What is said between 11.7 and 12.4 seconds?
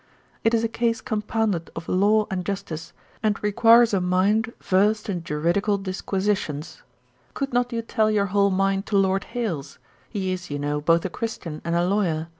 a Lawyer.